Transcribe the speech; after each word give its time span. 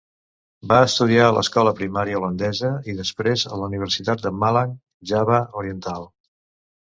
Va 0.69 0.77
estudiar 0.85 1.25
a 1.25 1.33
l'escola 1.35 1.73
primària 1.79 2.21
holandesa 2.21 2.71
i 2.93 2.95
després 3.01 3.45
a 3.51 3.59
la 3.65 3.69
universitat 3.69 4.25
de 4.25 4.33
Malang, 4.45 4.73
Java 5.13 5.39
Oriental. 5.63 6.11